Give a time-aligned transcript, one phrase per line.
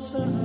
[0.00, 0.39] cosas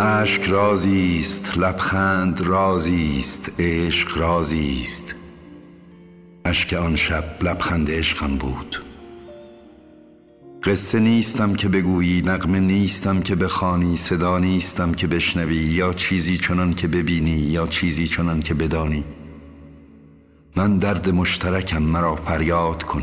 [0.00, 5.14] اشک رازی است لبخند رازی است عشق رازی است
[6.44, 8.84] اشک آن شب لبخند عشقم بود.
[10.62, 16.74] قصه نیستم که بگویی نغمه نیستم که بخوانی صدا نیستم که بشنوی یا چیزی چنان
[16.74, 19.04] که ببینی یا چیزی چنان که بدانی.
[20.56, 23.02] من درد مشترکم مرا فریاد کن.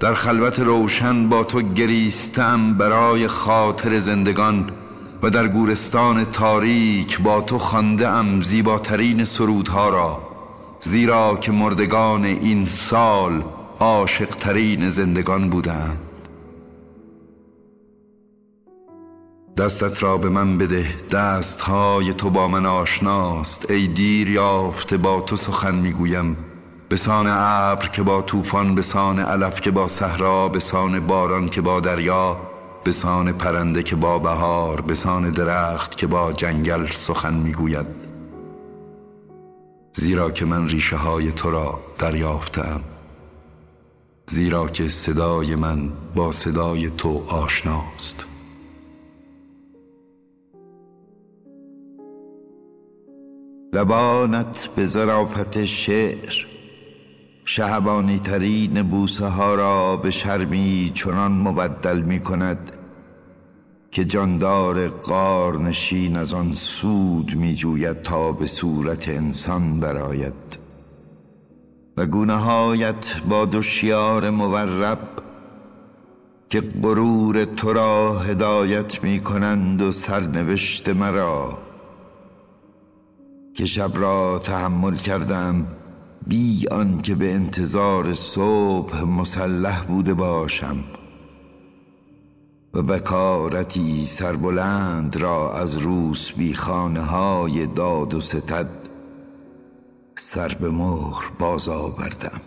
[0.00, 4.70] در خلوت روشن با تو گریستم برای خاطر زندگان
[5.22, 10.22] و در گورستان تاریک با تو خانده ام زیباترین سرودها را
[10.80, 13.44] زیرا که مردگان این سال
[13.80, 16.00] عاشقترین زندگان بودند.
[19.58, 23.70] دستت را به من بده دستهای تو با من آشناست.
[23.70, 26.36] ای دیر یافته با تو سخن می‌گویم.
[26.88, 31.48] به سان ابر که با طوفان به سان علف که با صحرا به سان باران
[31.48, 32.40] که با دریا
[32.84, 37.86] به سان پرنده که با بهار به سان درخت که با جنگل سخن می‌گوید.
[39.92, 42.80] زیرا که من ریشه های تو را دریافتم.
[44.26, 48.26] زیرا که صدای من با صدای تو آشناست.
[53.72, 56.55] لبانت به ظرافت شعر
[57.48, 62.72] شهبانی ترین بوسه ها را به شرمی چنان مبدل می کند
[63.90, 70.58] که جاندار قار نشین از آن سود می جوید تا به صورت انسان براید
[71.96, 75.08] و گونه هایت با دوشیار مورب
[76.48, 81.58] که غرور تو را هدایت می کنند و سرنوشت مرا.
[83.54, 85.66] که شب را تحمل کردم
[86.26, 86.66] بی
[87.02, 90.76] که به انتظار صبح مسلح بوده باشم
[92.74, 98.68] و بکارتی سربلند را از روس بی خانه های داد و ستد
[100.14, 102.40] سر به مهر باز آوردم.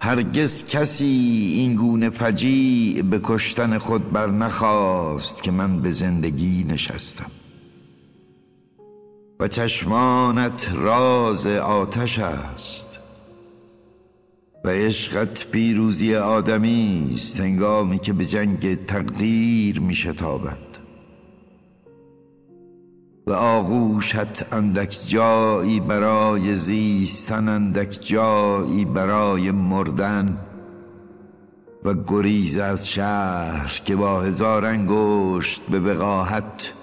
[0.00, 7.30] هرگز کسی این گونه فجیع به کشتن خود بر نخواست که من به زندگی نشستم.
[9.40, 13.00] و چشمانت راز آتش است.
[14.64, 20.58] و عشقت پیروزی آدمی است هنگامی که به جنگ تقدیر می شتابد.
[23.26, 30.38] و آغوشت اندک جایی برای زیستن اندک جایی برای مردن.
[31.84, 36.74] و گریز از شهر که با هزار انگشت به وقاحت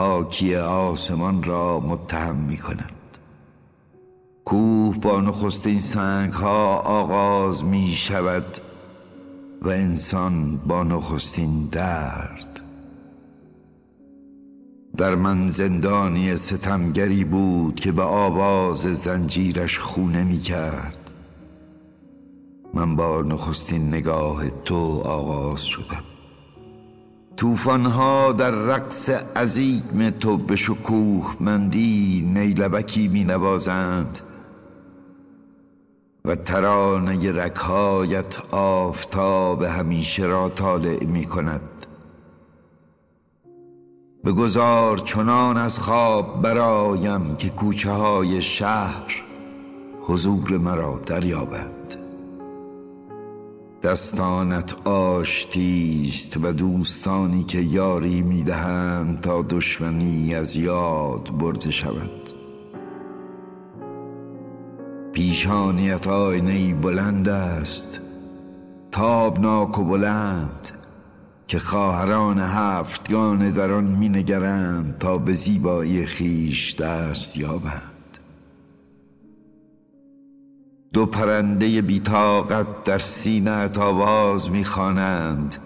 [0.00, 3.18] پاکی آسمان را متهم می کند
[4.44, 8.58] کوه با نخستین سنگ ها آغاز می شود
[9.62, 12.60] و انسان با نخستین درد.
[14.96, 21.10] در من زندانی ستمگری بود که به آواز زنجیرش خونه می کرد
[22.74, 26.19] من با نخستین نگاه تو آغاز شدم.
[27.40, 34.18] توفانها در رقص عظیم تو به شکوه مندی نیلبکی می نوازند
[36.24, 41.86] و ترانه رکهایت آفتاب همیشه را طالع می کند
[44.24, 49.22] بگذار چنان از خواب برایم که کوچه های شهر
[50.00, 51.79] حضور مرا دریابند.
[53.82, 62.30] دستانت آشتیست و دوستانی که یاری می‌دهند تا دشمنی از یاد برده شود.
[65.12, 68.00] پیشانیت آینه بلند است
[68.90, 70.68] تابناک و بلند
[71.48, 77.89] که خواهران هفتگان در آن مینگرند تا به زیبایی خیش دست یابند.
[80.92, 85.56] دو پرنده بیتاقت در سینه آواز می‌خوانند.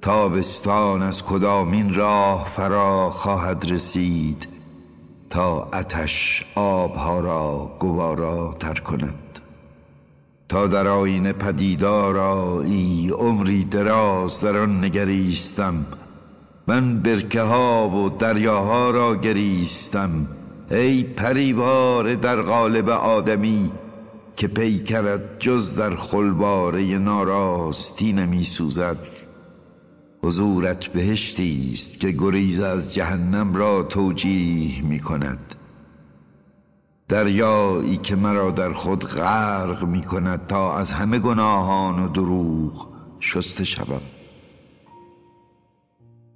[0.00, 4.48] تابستان از کدامین راه فرا خواهد رسید
[5.30, 9.38] تا اتش آبها را گوارا تر کند.
[10.48, 12.16] تا در آینه پدیدار
[12.60, 15.86] ای عمری دراز در آن نگریستم.
[16.66, 20.26] من برکه ها و دریاها را گریستم.
[20.70, 23.70] ای پریوار در قالب آدمی
[24.36, 28.98] که پیکرت جز در خلباره ناراستی نمی سوزد
[30.22, 35.54] حضورت بهشتی است که گریز از جهنم را توجیه می کند
[37.08, 42.88] دریایی که مرا در خود غرق می کند تا از همه گناهان و دروغ
[43.20, 44.02] شسته شوم.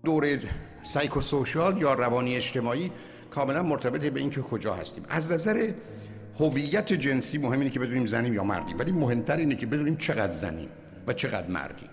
[0.05, 0.39] دور
[0.83, 2.91] سایکوسوشال یا روانی اجتماعی
[3.31, 5.05] کاملا مرتبط به اینکه کجا هستیم.
[5.09, 5.71] از نظر
[6.39, 10.33] هویت جنسی مهم اینه که بدونیم زنیم یا مردیم ولی مهمتر اینه که بدونیم چقدر
[10.33, 10.69] زنیم
[11.07, 11.89] و چقدر مردیم.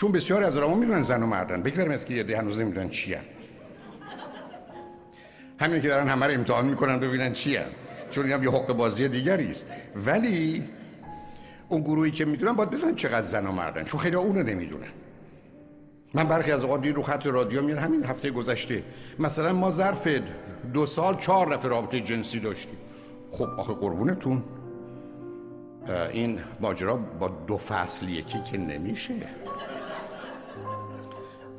[0.00, 1.62] چون بسیار از آدم‌ها می‌دونن زن و مردن.
[1.62, 3.16] بگذاریم از که یه هنوز نمی‌دونن چی
[5.60, 7.58] همین که دارن همه رو امتحان می‌کنن ببینن چی
[8.10, 9.66] چون این هم یه حق بازی دیگری است.
[9.96, 10.64] ولی
[11.68, 13.84] اون گروهی که می‌دونن باید بدونن چقدر زن و مردن.
[13.84, 14.88] چون خیلی اونو نمی‌دونن.
[16.14, 18.82] من برخی از اوقات رو خط رادیو میاد همین هفته گذشته.
[19.18, 20.08] مثلا ما ظرف
[20.74, 22.78] دو سال چهار رفت رابطه جنسی داشتیم.
[23.30, 24.42] خب آخه قربونتون.
[26.12, 29.14] این ماجرا با دو فصل یکی که نمیشه.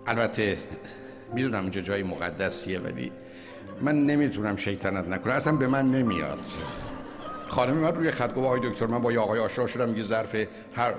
[0.08, 0.58] البته
[1.34, 3.12] می‌دونم اینجا جای مقدسیه ولی
[3.82, 5.34] من نمی‌تونم شیطنت نکنم.
[5.34, 6.40] اصلا به من نمیاد.
[7.48, 10.36] خانم من روی خط گفت آقای دکتر من با یه آقای آشنا شدم یه ظرف
[10.76, 10.94] هر,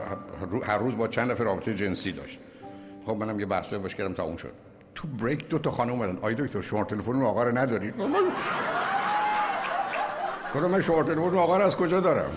[0.62, 2.38] هر روز با چند نفر رابطه جنسی داشت.
[3.06, 4.52] خب منم یه بحثی باش کردم تا اون شد.
[4.94, 6.16] تو بریک دو تا خانم اومدن.
[6.16, 7.94] آقای دکتر شما تلفن اون آقا رو ندارید؟
[10.54, 12.36] من شما تلفن آقا از کجا دارم؟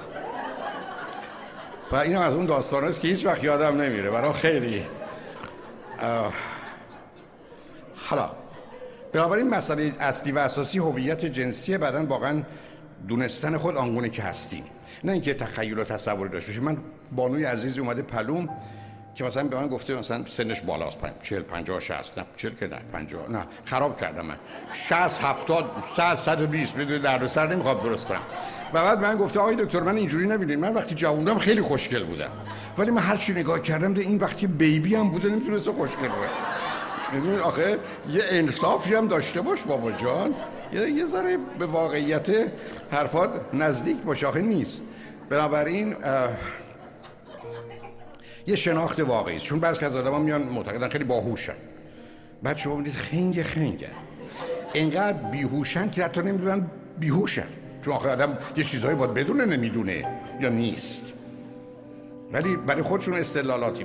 [1.91, 4.09] و این از اون داستان است که هیچ وقت یادم نمیره.
[4.09, 4.85] برای خیلی
[7.95, 8.29] حالا
[9.13, 12.43] بنابراین مسئله اصلی و اساسی هویت جنسی بعدا واقعا
[13.07, 14.63] دونستن خود آنگونه که هستیم.
[15.03, 16.63] نه اینکه تخیل و تصوری داشته باشیم.
[16.63, 16.77] من
[17.11, 18.49] بانوی عزیزی اومده پلوم
[19.15, 22.77] که مثلا به من گفته مثلا سنش بالاست 40 50 60 نه 40 که نه
[22.93, 24.35] 50 نه خراب کردم من.
[24.73, 25.65] 60 70
[25.95, 28.21] 100 120 بدون درد سر نمی‌خواد درست کنم.
[28.73, 32.29] و بعد من گفته آقای دکتر من اینجوری نبینید من وقتی جووندم خیلی خوشگل بودم.
[32.77, 36.33] ولی من هر چی نگاه کردم ده این وقتی بیبی هم بوده نمی‌تونست خوشگل باشه.
[37.13, 37.79] می‌دونید آخه
[38.09, 40.33] یه انصافی هم داشته باش بابا جان.
[40.73, 42.27] یه, یه ذره به واقعیت
[42.91, 44.23] حرفات نزدیک باش.
[44.23, 44.83] آخه نیست.
[45.29, 45.95] بنابراین
[48.47, 51.53] یه شناخت واقعی چون بعضی از آدم میان معتقدن خیلی باهوشن.
[52.43, 53.89] بعد شما می‌دید خنگ خنگه.
[54.73, 56.67] اینقدر بیهوشن که حتی نمی‌دونن
[56.99, 57.47] بیهوشن.
[57.85, 61.03] چون آخه آدم یه چیزهایی باید بدونه نمی‌دونه یا نیست.
[62.31, 63.83] ولی برای خودشون استدلالاتی